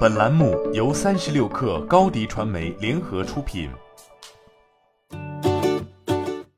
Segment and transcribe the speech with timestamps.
[0.00, 3.70] 本栏目由三十六氪高低传媒联合出品。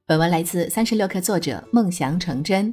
[0.06, 2.72] 本文来自三十六氪作者梦想成真。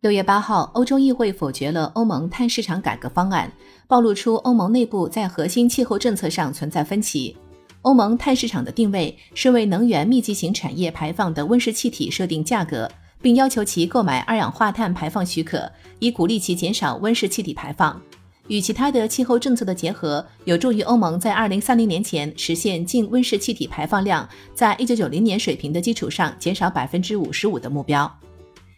[0.00, 3.50] 六月八号，欧洲议会否决了欧盟碳市场改革方案，
[3.88, 7.36] 暴露出欧盟内部在核心气候政策上存在分歧。
[7.82, 12.88] 欧盟碳市场的定位是为能源密集型产业排放的温室气体设定价格，
[13.20, 18.00] 并要求其购买二氧化碳排放许可，以鼓励其减少温室气体排放。
[18.48, 28.10] 与其他的气候政策的结合，有助于欧盟在二零三零年前实现净温室气体排放量在一九九零年水平的基础上减少百分之五十五的目标。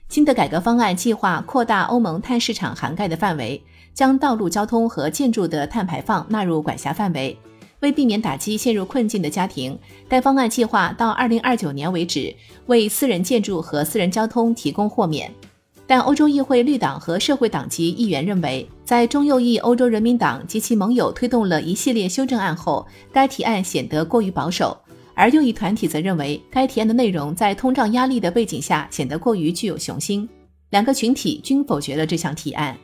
[0.09, 3.63] 新的改革方案计划扩大欧盟碳市场涵盖的范围，
[3.95, 7.39] 将道路交通和建筑的碳排放纳入管辖范围。
[7.79, 12.35] 为避免打击陷入困境的家庭，该方案计划到二零二九年为止
[12.67, 15.33] 为私人建筑和私人交通提供豁免。
[15.91, 24.69] 但欧洲议会绿党和社会党籍议员认为，在中右翼欧洲人民党及其盟友推动了一系列修正案后，该提案显得过于保守；
[25.15, 30.29] 而右翼团体则认为，该提案的内容在通胀压力的背景下显得过于具有雄心。
[30.71, 32.79] 两个群体均否决了这项提案。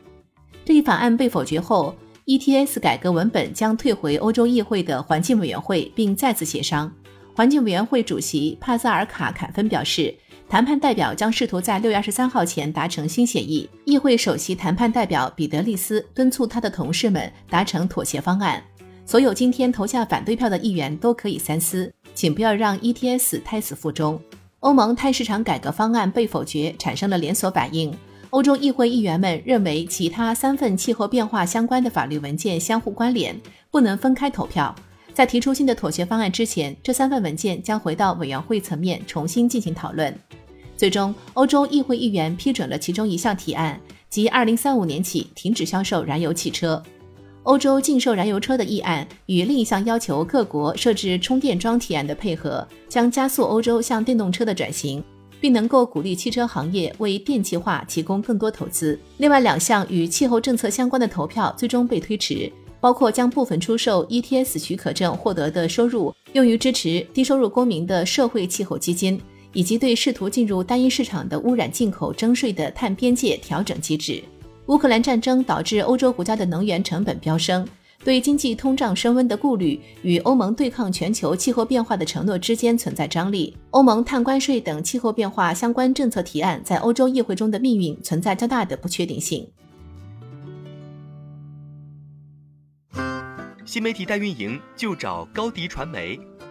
[0.64, 1.94] 这一法案被否决后。
[2.26, 6.92] ETS 改革文本将退回欧洲议会的环境委员会，并再次协商。
[7.36, 10.12] 环境委员会主席帕萨尔卡坎芬表示，
[10.48, 13.69] 谈判代表将试图在六月二十三号前达成新协议。
[13.84, 18.62] 议会首席谈判代表彼得利斯敦促他的同事们达成妥协方案。
[19.05, 24.20] 所有今天投下反对票的议员都可以三思，请不要让 ETS 胎死腹中。
[24.61, 27.92] 欧盟碳市场改革方案被否决，产生了连锁反应。
[28.31, 33.38] 欧洲议会议员们认为，其他三份气候变化相关的法律文件相互关联，
[33.70, 34.75] 不能分开投票。
[35.12, 40.14] 在提出新的妥协方案之前，这三份文件将回到委员会层面重新进行讨论。
[40.77, 46.82] 最终，欧洲议会议员批准了其中一项提案，即2035年起停止销售燃油汽车。
[47.44, 55.02] 欧洲禁售燃油车的议案与另一项要求各国设置充电桩提案的配合，将加速欧洲向电动车的转型。
[55.41, 58.98] 并能够鼓励汽车行业为电气化提供更多投资。
[59.19, 62.50] 另外两项与气候政策相关的投票最终被推迟，
[62.81, 69.20] 包括将部分出售 ETS 许可证获得的收入用于支持低收入公民的社会气候基金，
[69.52, 74.22] 以及对试图进入单一市场的污染进口征税的碳边界调整机制。
[74.66, 77.66] 乌克兰战争导致欧洲国家的能源成本飙升。
[78.06, 83.56] 对经济通胀升温的顾虑与欧盟对抗全球气候变化的承诺之间存在张力。
[83.70, 89.44] 欧盟碳关税等气候变化相关政策提案在欧洲议会中的命运存在较大的不确定性。
[93.64, 96.16] 新媒体代运营就找高迪传媒，